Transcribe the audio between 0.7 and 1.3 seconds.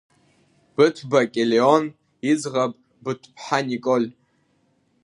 Быҭәба